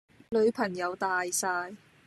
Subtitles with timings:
[0.31, 1.75] 女朋友大曬